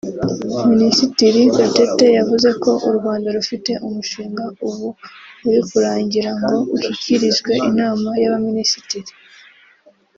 Minisitiri 0.71 1.41
Gatete 1.57 2.05
yavuze 2.19 2.49
ko 2.63 2.71
u 2.87 2.91
Rwanda 2.97 3.27
rufite 3.37 3.71
umushinga 3.87 4.43
ubu 4.67 4.87
uri 5.47 5.61
kurangira 5.69 6.29
ngo 6.39 6.55
ushyikirizwe 6.75 7.51
inama 7.69 8.09
y’abaminisitiri 8.21 9.11